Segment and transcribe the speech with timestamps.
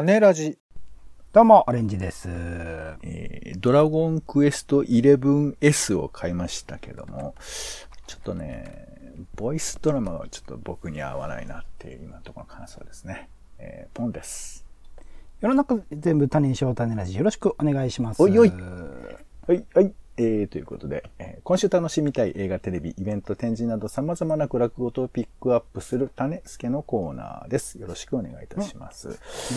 [0.00, 0.56] 種ラジ。
[1.34, 2.26] どうも、オレンジです。
[2.30, 7.34] えードラゴンクエスト 11S を買いましたけども、
[8.06, 8.88] ちょっとね、
[9.36, 13.28] ボイスドラマがちょっと僕に合わないなっていう今のところの感想ですね。
[13.58, 14.64] えーポンです。
[15.42, 17.18] 世の中全部種にしよう種ラジ。
[17.18, 18.22] よろしくお願いします。
[18.22, 19.92] おいおいはい、はい。
[20.22, 27.78] えー、ということで、えー今週楽しみたい映画、テレビ、イベント、展示など様々な娯楽ごとをピックアップする種助のコーナーです。
[27.78, 29.08] よろしくお願いいたします。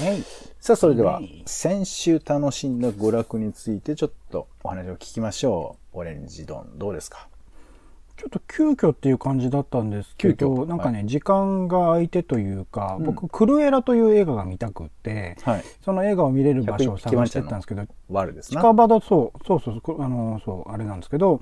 [0.01, 0.23] ねい
[0.61, 5.97] さあ、それでは先週楽しんだ娯楽についてちょっとお話を聞きましょう。
[5.99, 7.27] オレンジドン、どうですか？
[8.15, 15.63] ちょっと急遽っていう感じだったんですけ急遽ど、なんかね、時間が空いてというか、僕、クルエラという映画が見たくって、はい。
[15.83, 17.85] その映画を見れる場所を探してたんですけど。
[18.41, 21.41] 近場だと、そう、そうそうあの、そう、あれなんですけど、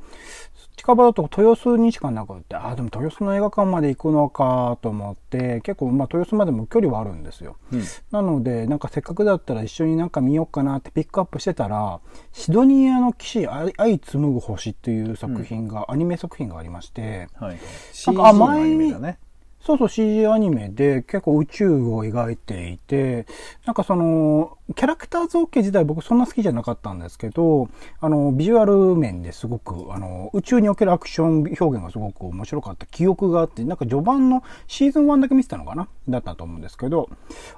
[0.77, 7.57] 近場だと豊洲にしかなくって、ああ、でも豊洲の映画館まで行くのかと思って、結構、まあ、豊洲までも距離はあるんですよ。
[7.71, 7.83] うん。
[8.11, 11.99] なので、なんかせっかくだったら一緒になんか見ようかなってピックアップしてたら、
[12.31, 17.59] シドニアの騎士愛愛紡ぐ星っていう作品が、アニメ作品がありまして、はい。
[18.07, 19.19] なんかのア前にね。
[19.63, 23.27] そうそう CG アニメで結構宇宙を描いていて、
[23.65, 35.87] なんかその、キャラクター造形自体僕そんな好きじゃなかったんですけど、あの、ビジュアル面ですごく、あの、宇宙におけるアクション表現がすごく面白かった記憶があって、なんか序盤のシーズン1だけ見てたのかな？
[36.09, 37.09] だったと思うんですけど、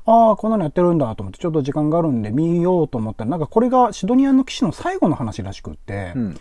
[0.05, 6.37] ああ、こんなのやってるんだと思ってちょっと時間があるんで見ようと思ったら、なんかこれがシドニアの騎士の最後の話らしくって、うん。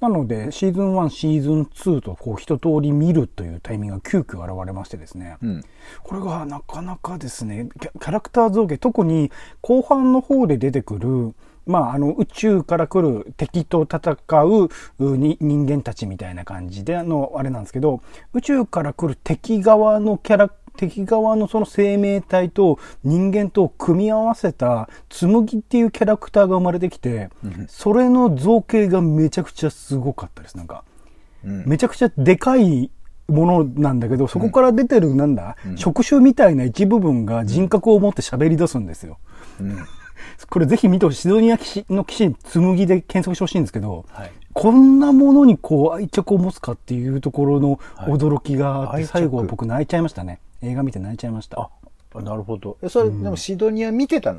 [0.00, 5.36] なので、シーズン1、シーズン2と、こう、一通り見るというタイミングが急遽現れましてですね。
[5.42, 5.64] うん。
[6.02, 9.30] これがなかなかですね、キャラクター造形、特に
[9.60, 11.34] 後半の方で出てくる、
[11.66, 18.02] まあ、あの、宇宙から来る敵と戦う人間たちみたいな感じで、あの、あれなんですけど、
[18.32, 27.30] 宇宙から来る敵側のキャラ敵側のその生命体と人間とを組み合わせた紬っていうキャラクターが生まれてきて、
[27.68, 30.56] それの造形がめちゃくちゃすごかったです。
[30.56, 30.84] なんか、
[31.44, 31.64] うん。
[31.66, 32.90] めちゃくちゃでかい
[33.28, 39.18] ものなんだけど、そこから出てる、なんだ、触手みたいな一部分が人格を持って喋り出すんですよ。
[39.60, 39.78] うん。
[40.50, 41.20] これぜひ見てほしい。
[41.22, 44.32] シドニア騎士の騎士、紬で検索してほしいんですけど、はい。
[44.52, 50.40] こんなものにこう愛着を持つかっていうところの驚きがあって、最後は僕泣いちゃいましたね。
[50.62, 51.70] 映画見て泣いちゃいました。
[52.14, 52.76] あ、なるほど。
[52.82, 54.36] え、それ、でもシドニア見てた、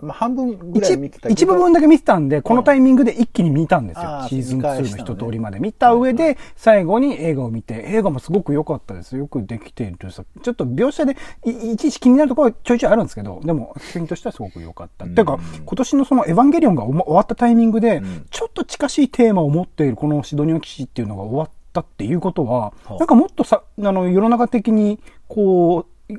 [0.00, 4.02] まあ、半分ぐらい一見てたけど一部分だけ見てたんで、このタイミングで一気に見たんですよ。
[4.02, 9.16] あーシーズン2見返したの一通りまで見た上で、最後に映画を見て、映画もすごく良かったです。
[9.16, 10.24] よくできているさ。
[10.42, 15.04] ちょっと描写でいいちいち気になるところはちょいちょいあるんですけど、でも、作品としてはすごく良かった。
[15.04, 26.14] ていうか、今年のそのエヴァンゲリオンが終わったタイミングで、んちょっと近しいテーマを持っているこのシドニア騎士っていうのが終わったっていうことは、はあなんかもっとさ、あの、世の中的に、こう、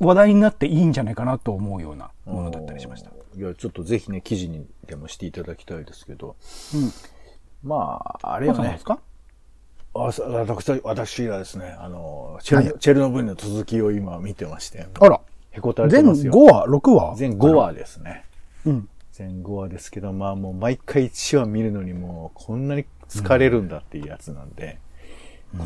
[0.00, 3.10] 話題になっていいんじゃないかなと思うようなものだったりしました。
[3.36, 6.36] いや、ちょっとぜひね、記事にでもしていただきたいですけど。
[6.74, 6.92] うん。
[7.62, 8.84] まあ、あれよねです。
[8.84, 9.00] か？
[9.94, 14.86] あさ私、私がですね、あの、チェルノ、チェルノブイリの続きを今見てまして。
[15.00, 15.20] あら。
[15.50, 16.32] へこたれて全ますよ。
[16.32, 17.16] 5話 ?6 話？
[17.16, 18.24] 全5話ですね。
[18.66, 18.88] うん。
[19.12, 24.78] 全5話ですけど、まあもう毎回1話見るのにもうこんなに疲れるんだっていうやつなんで、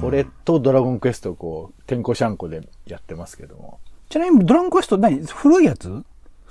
[0.01, 5.27] これとドラゴンクエストをこう、てんこしゃんこでやってますけども、ちなみにドラゴンクエスト何？
[5.27, 6.05] 古いやつ？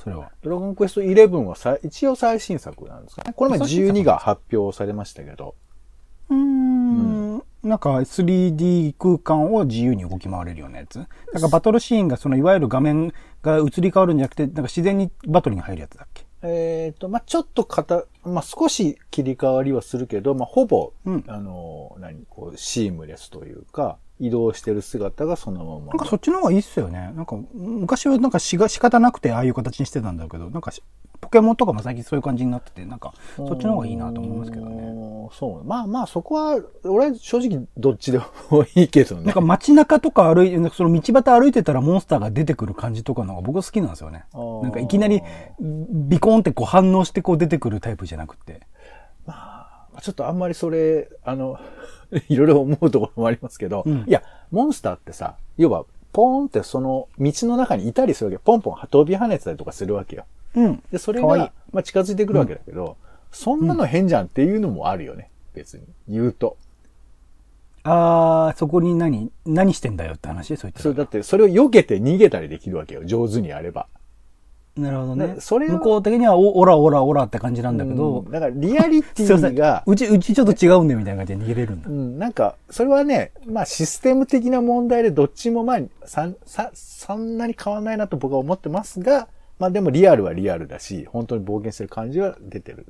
[0.03, 0.31] それは。
[0.41, 3.33] ドラゴンクエスト11はさ一応最新作なんですかね。
[3.35, 3.99] この前最新作。
[3.99, 5.55] 12が発表されましたけど、
[6.29, 7.43] うーん。
[7.63, 10.95] なんか 3D 空間を自由に動き回れるようなやつ？
[10.95, 11.07] なん
[11.41, 13.13] かバトルシーンがそのいわゆる画面
[13.43, 16.25] が移り変わるんじゃなくて、なんか自然にバトルに入るやつだっけ？
[16.43, 21.23] えっ、と、まあちょっとかた、まあ少し切り替わりはするけど、まあほぼ、うん。
[21.27, 25.85] あの、何、こう、シームレスというか、移動してる姿がそのまま。
[25.87, 27.11] なんかそっちの方がいいっすよね。
[27.15, 30.83] なんか昔はなんかしが仕方なくてああいう形にしてたんだけど、なんかし
[31.19, 34.75] ポケモンとかも最近そういう感じになってて、なんかそっちの方がいいなと思いますけどね。
[34.75, 35.29] ね。
[35.31, 35.63] そう。
[35.63, 39.23] まあまあそこは、俺は正直どっちでもいいけどね。
[39.23, 44.25] なんか街中とか歩いて、なんかその道端歩いてたらモンスターが出てくる感じとかのが僕好きなんですよね。
[44.33, 45.21] なんかいきなり
[45.59, 48.61] ビコーンってこう反応してこう出てくるタイプじゃなくて。
[49.23, 49.60] まあ、
[50.01, 51.59] ちょっとあんまりそれ、あの、
[52.27, 58.43] いろいろ思うところもありますけど、うんいや、モンスターってさ、要は、ポーンってその道の中にいたりするわけ。
[58.43, 60.25] ポンポン飛び跳ねてたりとかするわけよ。
[60.55, 60.83] うん。
[60.91, 62.97] で、それかわいいが、まあ近づいてくるわけだけど、
[63.31, 65.29] そんなの変じゃんっていうのもあるよね。
[65.53, 65.85] 別に。
[66.09, 66.57] 言うと。
[67.83, 70.57] あー、そこに何、何してんだよって話？
[70.57, 73.05] そう言ってそれだって、それを避けて逃げたりできるわけよ。
[73.05, 73.87] 上手にやれば。
[74.77, 75.35] なるほどね。
[75.39, 81.91] それは向こう的にはお、オラオラオラって感じなんだけど、うんだからリアリティが、 うち、うちちょっと違うんだよみたいな感じで逃げれるんだう。
[81.91, 89.27] ん、なんか、それはね、まあシステム的な問題でどっちもまあ、さん、さ、そんなに変わんないなと僕は思ってますが、
[89.59, 92.87] まあでもリアルはリアルだし、本当に冒険してる感じは出てる。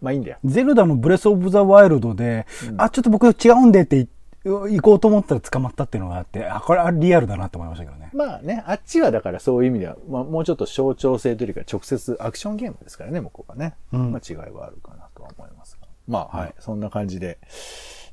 [0.00, 0.38] まあいいんだよ。
[0.44, 2.46] ゼルダのブレスオブザワイルドで、
[2.78, 4.17] あ、ちょっと僕違うんでって言って
[4.48, 8.10] 行こうと思ったら捕まったっていうのがあって、あ、これはリアルだなと思いましたけどね。
[8.12, 13.74] まあね、あっちはだからそういう意味では、まあもうちょっと象徴性というか直接アクションゲームですからね、向こうはね。
[13.92, 15.88] うんまあ違いはあるかなとは思いますが。
[16.06, 17.38] まあはい、そんな感じで、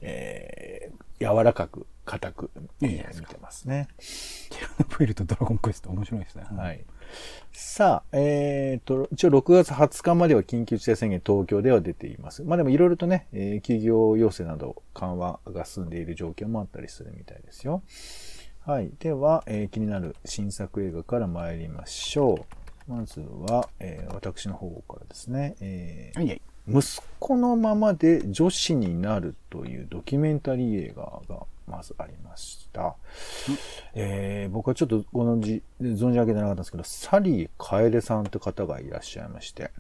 [0.02, 3.06] えー、柔らかく、硬く、見て
[3.42, 3.88] ますね。
[3.98, 6.46] ティラノプイルとドラゴンクエスト面白いですね。
[6.56, 6.86] はい。
[7.52, 12.44] さあ、えー、と、一応6月20日までは緊急事態宣言東京では出ています。
[12.44, 17.82] まあでもいろいろとね、えー企業要請など緩和が進んでいる状況もあったりするみたいですよ。
[18.66, 18.92] はい。
[19.00, 22.46] では、えー気になる新作映画から参りましょ
[22.90, 22.92] う。
[22.92, 26.42] まずは、えー私の方からですね、えーはいはい。
[26.68, 26.82] 息
[27.20, 32.96] 子のままで女子になるというドキュメンタリー映画がまずありました。
[33.96, 39.72] えー僕はちょっとご存知、存じ上げてなかったんですけど、サリー楓さんって方がいらっしゃいまして、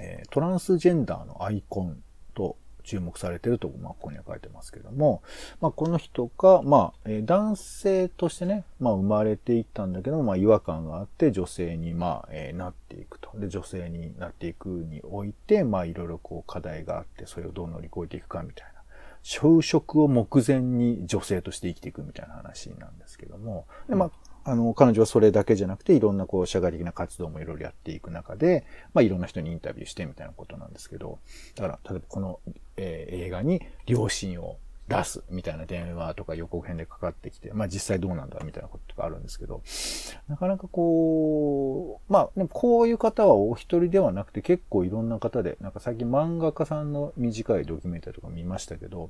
[0.00, 2.02] えートランスジェンダーのアイコン
[2.34, 5.22] と注目されてると、まあ、ここには書いてますけども、
[5.60, 13.30] まあ、この人が、まあ、えー男性としてね、まあ、生まれていったんだけど、まあ、違和感があって、女性に、まあ、えーなっていくと。
[13.34, 18.77] で、女性になっていくにおいて、まあ、いろいろこう、課題があって、それをどう乗り越えていくか、みたいな。
[19.22, 24.06] 就職を目前に女性として生きていくみたいな話なんですけども、で、ま
[24.44, 31.18] あ、あの、彼女はそれだけじゃなくて、いろんなこう、社会的な活動もいろいろやっていく中で、まあ、いろんな人にインタビューしてみたいなことなんですけど、
[31.54, 32.40] だから、例えばこの、
[32.76, 34.56] えー映画に両親を
[34.88, 39.62] 出すみたいな電話とか予告編でかかってきて、まあ実際どうなんだみたいなこととかあるんですけど、
[40.28, 49.06] なかなかこう、まあでもこういう方はお一人ではなくて結構いろんな方で、なんか最近漫画家さんの短いドキュメンタリーとか見ましたけど、や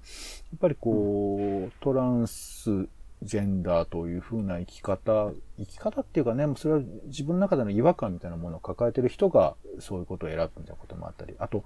[0.56, 2.88] っぱりこう、トランス
[3.22, 11.64] ジェンダーという風な生き方、生き方っていうかね、それは自分の中での違和感みたいなものを抱えてる人がそういうことを選ぶみたいなこともあったり、あと、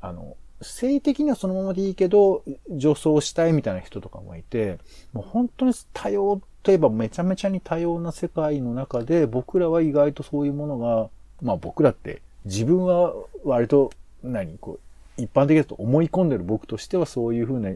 [0.00, 4.78] あの、性的にはそのままでいいけど、女装したいみたいな人とかもいて、
[5.12, 11.08] もう本当に多様といえばめちゃめちゃに多様な世界の中で、僕らは意外とそういうものが、
[11.42, 13.12] まあ僕らって自分は
[13.44, 13.90] 割と
[14.22, 14.78] 何、こ
[15.18, 17.70] う、一般的だと思い込んでる僕としてはそういうふうな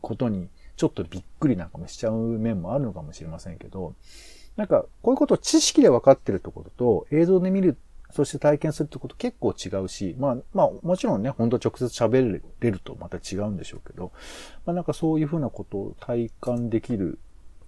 [0.00, 3.94] ことにちょっとびっくりなんかもしちゃう面もあるのかもしれませんけど、
[4.56, 7.76] なんかこういうことを知識で分かってるってことと映像で見る
[8.12, 14.12] そして体験するってこと結構違うし、まあ、まあ、もちろんね、ほんと直接喋れるとまた違うんでしょうけど、
[14.66, 17.18] まあなんかそういうふうなことを体感できる、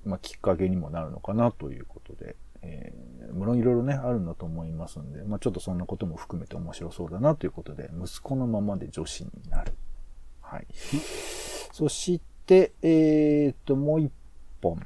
[0.05, 9.73] まあきっかけにもなるのかなということで、えー、無論いろいろね、あるんだと思いますんで、まあちょっとそんなことも含めて面白そうだなということで、息子のままで女子になる。
[10.41, 10.67] はい。
[11.73, 14.13] そして、えー、っと、もう一
[14.61, 14.81] 本、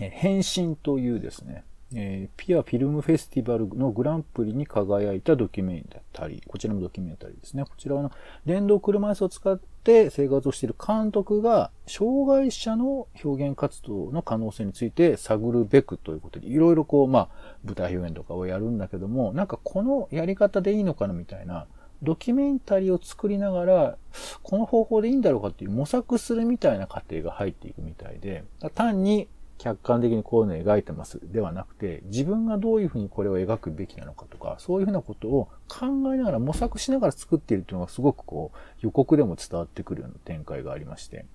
[0.00, 6.46] え変身というですね、えーピアフィルムフェスティバルのグランプリに輝いたドキュメンタリー。
[6.46, 7.64] こちらもドキュメンタリーですね。
[7.64, 8.10] こちらはあの
[8.44, 17.28] 電動車椅子を使って生活をしている監督が、障害者の表現活動の可能性について探るべくということで、いろいろこう、まあ、
[17.64, 21.66] 舞台表現とかをやるんだけども、なんかこのやり方でいいのかなみたいな、
[22.02, 23.98] ドキュメンタリーを作りながら、
[24.42, 28.44] この方法でいいんだろうかっていう模索するみたいな過程が入っていくみたいで、
[28.74, 41.26] 単に客観的にこういうのを描いてますではなくて、自分がどういうふうにこれを描くべきなのかとか、そういうふうなことを考えながら模索しながら作っているというのがすごくこう予告でも伝わってくるような展開がありまして、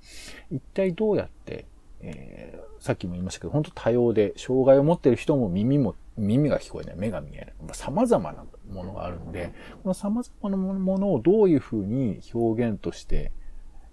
[0.51, 1.65] 一体どうやって、
[2.01, 7.53] えーさっきも言いましたけど、本当多様で、障害を持っている人も耳も、耳が聞こえない、目が見えない。
[7.73, 9.51] 様々なものがあるんで、
[9.83, 13.31] この様々なものをどういうふうに表現として、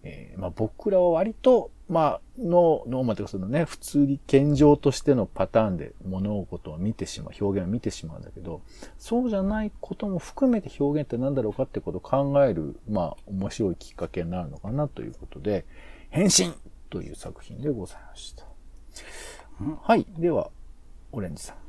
[0.07, 8.61] えーまあ、僕らは割と、まあ、の、ノーマというかそのね、普通に健常としてのパターンで物事を見てしまう、表現を見てしまうんだけど、
[8.99, 15.65] そうじゃないことも含めて表現って何だろうかってことを考える、まあ、面白いきっかけになるのかなということで、
[16.11, 16.55] 変身
[16.91, 18.45] という作品でございました。
[19.83, 20.07] はい。
[20.19, 20.51] では、
[21.13, 21.66] オレンジさん。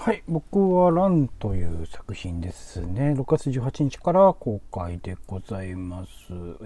[0.00, 3.14] はい、僕はランという作品ですね。
[3.18, 6.10] 6月18日から公開でございます。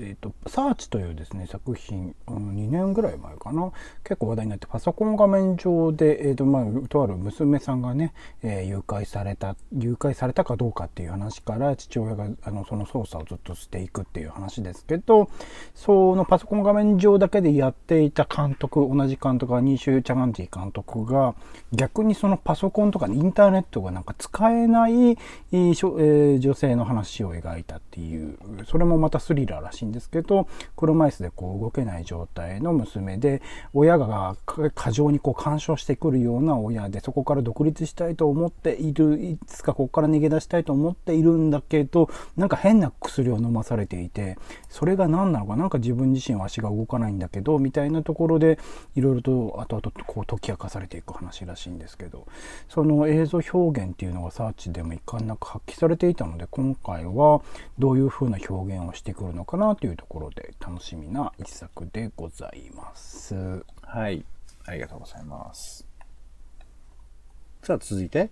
[0.01, 3.73] えっ、と、サーチというですね、作品、うん、2年ぐらい前かな。
[4.05, 8.13] 結構話題になって、パソコン画面上で、えっ、と、まあ、とある娘さんがね、
[8.43, 15.31] えー誘拐された、誘拐されたかどうかっていう話から、父親が、あの、その捜査をずっとしていくっていう話ですけど、
[15.75, 21.35] そのパソコン画面上だけでやっていた監督、同じ監督が、ニーシュ・チャガンティ監督が、
[21.73, 25.17] 逆にそのパソコンとかインインターネットがなんか使えない、
[25.53, 28.37] 女性の話を描いたっていう、
[28.67, 33.41] それもまたスリラーらしいんですけど、車椅子でこう動けない状態の娘で、
[33.73, 34.37] 親が
[34.75, 44.37] 過剰にこう干渉してくるような親で、そこから独立したいと思っている、いつかここから逃げ出したいと思っているんだけど、なんか変な薬を飲まされていて、
[44.69, 45.63] それが何なのか、な？
[45.67, 48.59] んか自分自身は足が動かないんだけど、みたいなところで、
[48.95, 52.27] いろいろと後々こう解き明かされていく話らしいんですけど、
[52.69, 57.43] その映像表現っていうのがサーチでもいかんなく発揮されていたので、今回は
[57.79, 63.65] どういう風な表現をしてくるのかなというところで楽しみな一作でございます。
[63.83, 64.25] はい。
[64.65, 65.87] ありがとうございます。
[67.63, 68.31] さあ、続いて。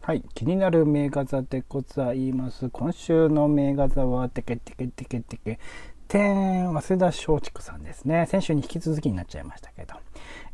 [0.00, 0.22] はい。
[0.34, 2.68] 気になる名画座でございます。
[2.68, 5.58] 今週の名画座は、テケテケテケテケ、
[6.08, 8.26] 天、早稲田松竹さんですね。
[8.26, 9.94] 先週に引き続きになっちゃいましたけど。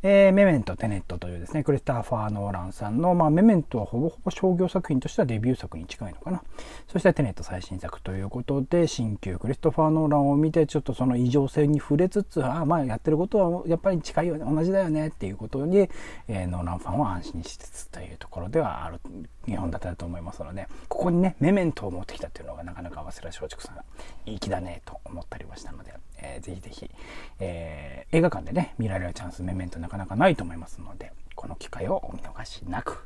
[0.03, 6.43] えー、メメント、テネットというですね、クリスタファー・ノーランさんの、まあ、メメントはほぼほぼ商業作品としてはデビュー作に近いのかな。
[6.89, 15.89] そしてテネット最新作ということで、新旧クリストファー・ノーランを見て、ちょっとその異常性に触れつつ、ああ、まあやってることはやっぱり近いよね、同じだよねっていうことに、
[16.29, 19.01] えー、ノーランファンは安心しつつというところではある、
[19.47, 26.91] 日本だったと思いますので、ここにね、メメントを持ってきたっていうのがなかなか早稲田松竹さん、いい気だねと思ったりはしたので、えー、ぜひぜひ、
[27.39, 33.05] えー、映画館でね、見られるチャンス、メメントなかなかないと思いますので、この機会をお見逃しなく。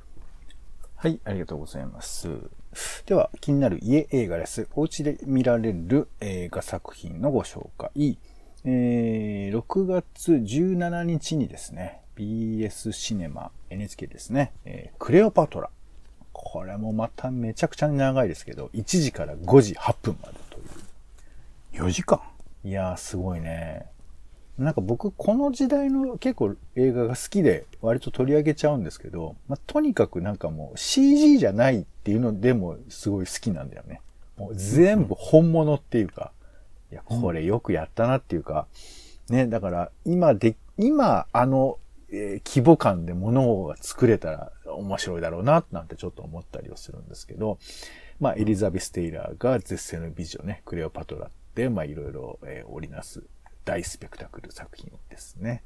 [0.96, 2.28] はい、ありがとうございます。
[3.06, 4.68] では、気になる家映画です。
[4.74, 8.18] お家で見られる映画作品のご紹介。
[8.64, 15.70] えー、6月17日にですね、BS シネマ NHK ですね、えー、クレオパトラ。
[16.32, 21.86] これもまためちゃくちゃ長いですけど、1時から5時8分までという。
[21.86, 22.20] 4時間
[22.64, 23.86] いやー、すごいね。
[24.56, 34.00] なんか僕、この時代の結構映画が好きで割と取り上げちゃうんですけど、まあ、とにかくなんかもう CG じゃないっていうのでもすごい好きなんだよね。
[34.38, 36.32] もう全部本物っていうか、
[36.90, 38.66] いや、これよくやったなっていうか、
[39.28, 41.78] ね、だから今で、今あの、
[42.10, 47.58] えー、規模感で物が作れたら面白いだろうな、なんてちょっと思ったりをするんですけど、
[48.20, 53.22] まあ、エリザベス・テイラーが絶世の美女ね、クレオパトラっで、まあ、いろいろ、えー、織りなす
[53.64, 55.62] 大スペクタクル作品ですね。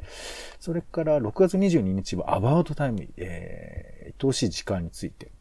[0.61, 5.33] それから6月22日はアバウトタイム、えー、愛おしい時間について。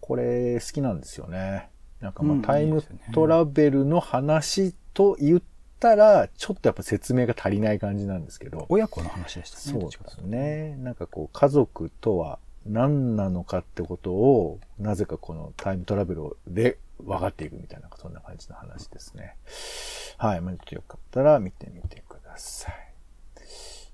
[0.00, 1.68] これ好きなんですよね。
[2.00, 2.82] なんかまあ、タイム
[3.12, 5.42] トラベルの話と言っ
[5.78, 8.66] たら、ちょっとやっぱ説明が足りない感じなんですけど。
[8.68, 9.80] 親子の話でしたね。
[9.80, 10.76] そうですね。
[10.78, 19.36] なんかこう、家族とは何なのかってことを、なぜかこのタイムトラベルで分かっていくみたいな、そんな感じの話ですね。
[20.16, 20.40] はい。
[20.40, 22.74] まあ、よかったら見てみてください。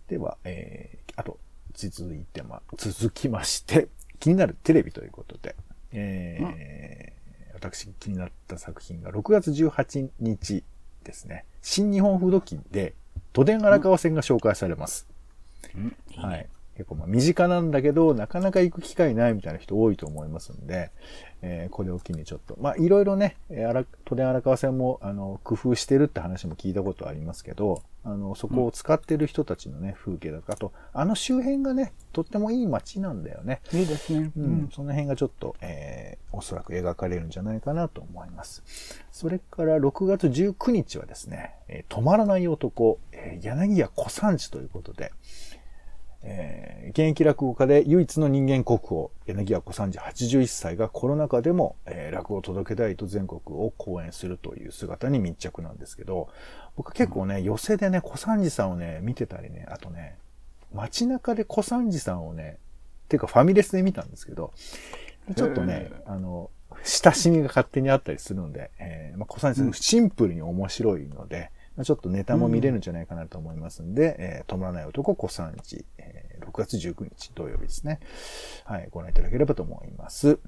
[0.09, 1.39] では、えー、あと、
[1.75, 3.89] 続いてま、続きまして、
[4.21, 5.55] 気になるテレビということで、
[5.93, 10.65] えー、うん、私気になった作品が6月18日
[11.05, 11.45] ですね。
[11.63, 12.95] 新日本風土記で、
[13.33, 15.07] 都電荒川線が紹介されます。
[15.75, 16.49] うん、はい。
[16.77, 20.91] 結構まあ身近なんだけど、なかなか行く機会ないみたいな人多いと思いますんで、
[21.43, 23.37] えー、これを機にちょっと、まあいろいろね、
[24.05, 33.63] 都電荒川線もあの工夫してるって話も聞いたことありますけど、あの、そこを使ってる人たちのね、風景だとか、あと、あの周辺がね、とってもいい街なんだよね。
[33.73, 34.31] いいですね。
[34.37, 34.45] うん。
[34.45, 38.63] うん、その辺がちょっと、えー、おそらく描かれるんじゃないかなと思います。
[39.11, 45.11] それから6月19日はですね、えー、止まらない男、えー、柳家小三治ということで、
[46.27, 56.29] えー、現役落語家で唯一の人間国宝、柳家小三治81歳がコロナ禍でも、えー、落語を届けたいと全国を講演するという姿に密着なんですけど、
[56.77, 60.17] 僕結構ね、寄席でね、小三治さんをね、見てたりね、あとね、
[60.73, 62.59] 街中で小三治さんをね、
[63.09, 64.53] ていうかファミレスで見たんですけど、
[65.37, 66.51] ちょっとね、あの、
[66.83, 69.73] 親しみが勝手にあったりするので、えー、まあ、小三治さん。
[69.73, 71.51] シンプルに面白いので、
[71.83, 78.01] ちょっとネタも見れるんじゃないかなと思いますんで、うん、えー、止まらない男小三治、えー、6月19日土曜日ですね。
[78.65, 80.29] はい、ご覧いただければと思います。
[80.29, 80.39] うん、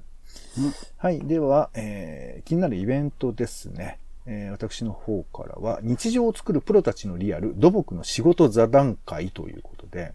[0.97, 3.99] はい、では、えー、気になるイベントですね。
[4.27, 10.13] え、私の方からは、日常を作るプロたちのリアル、土木の仕事座談会ということで、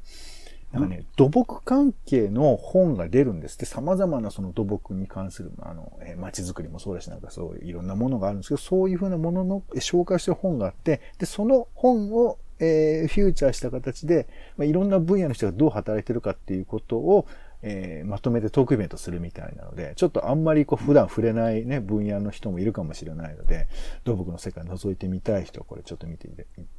[0.73, 17.27] なんかね、土木関係の本が出るんですって、様々なその土木に関する、あの、えー、街づくりもそうだし、なんかそういういろんなものがあるんですけど、そういうふうなものの、えー、紹介してる本があって、で、その本を、えー、フューチャーした形で、まあ、いろんな分野の人がどう働いてるかっていうことを、
[17.63, 23.69] えー、まとめてトークイベントするみたいなので、ちょっとあんまりこう普段触れないね、分野の人もいるかもしれないので、
[24.05, 26.29] 土木の世界を覗いてみたい人はこれちょっと見て、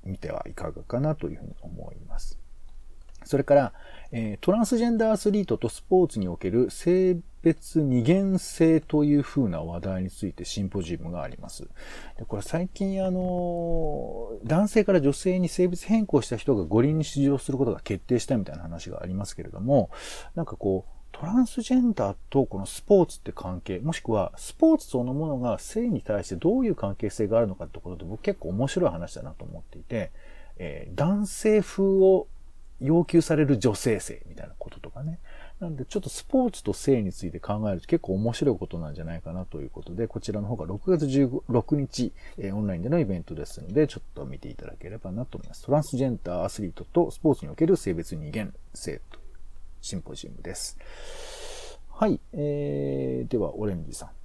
[0.03, 2.42] 見てはいかがかなというふうに思います。
[3.25, 3.73] それから、
[4.11, 11.63] えトランスジェンダーアスリートとスポーツにおける性別二元性という風な話題についてシンポジウムがあります。
[12.17, 19.91] でこれ最近あの、男性から女性に性別変更した人が五輪に出場することが決定したみたいな話がありますけれども、
[20.35, 30.11] なんかこう、トランスジェンダーとこのスポーツって関係、もしくはスポーツそのものが性に対してどういう関係性があるのかってことで僕結構面白い話だなと思っていて、
[30.57, 32.27] えー男性風を
[32.83, 35.19] 要求される女性性みたいなこととかね。
[35.59, 45.65] なんでちょっとスポーツと性について考えると結構面白いことなんじゃないかなということで、こちらの方が6月16日、えーオンラインでのイベントですので、ちょっと見ていただければなと思います。
[45.65, 49.23] トランスジェンダーアスリートとスポーツにおける性別二元性という
[49.81, 50.77] シンポジウムです。
[51.89, 54.22] はい、えー、では、オレンジさん。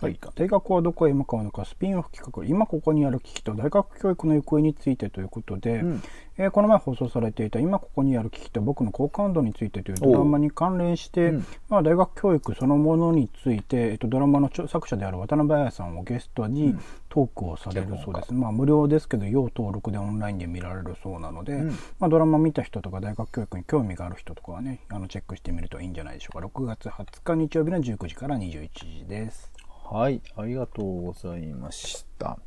[0.00, 0.18] はい。
[0.36, 6.02] 大学はどこへ向かうのか、スピンオフ企画、今ここにある危機と大学教育の行方についてということで、うん
[6.38, 16.76] えーこの前放送されていた今ここにある危機と僕の好感度についてというドラマに関連して、うんまあ、大学教育そのものについて、えっと、ドラマの著作者である渡辺彩さんをゲストに
[17.08, 18.32] トークをされるそうです。
[18.32, 26.46] まあ、無料ですけど、要登録でオンラインで見られるそうなので、うんまあ、ドラマ見た人とか大学教育に興味がある人とかはね、あのチェックしてみるといいんじゃないでしょうか。
[26.46, 29.57] 6月20日日曜日の19時から21時です。
[29.90, 32.38] はい、ありがとうございました。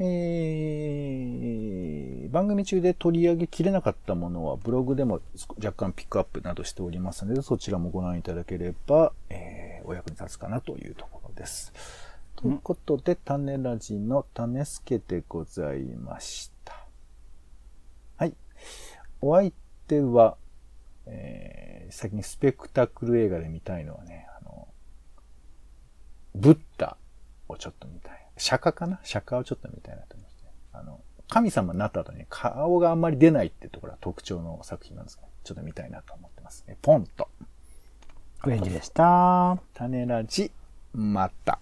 [0.00, 5.20] えー、番組中で取り上げきれなかったものはブログでも
[5.62, 11.72] 若干ピックアップなどしておりますので、そちらもご覧いただければ、えー、お役に立つかなというところです。
[12.34, 16.84] ということで、種ラジの種助でございました。
[18.16, 18.34] はい。
[19.20, 19.52] お相
[19.86, 20.36] 手は、
[21.06, 24.26] えー、先にスペクタクル映画で見たいのはね、
[26.34, 26.96] ブッダ
[27.48, 28.26] をちょっと見たい。
[28.36, 29.00] 釈迦かな？
[29.04, 30.50] 釈迦をちょっと見たいなと思いますね。
[30.72, 36.76] あの、神様になった後に顔があんまり出ないってところが特徴の作品なんですけど、ちょっと見たいなと思ってますね。
[36.82, 37.28] ポンと。
[38.44, 39.58] オレンジでした。
[39.74, 40.50] 種ラジ、
[40.92, 41.60] また。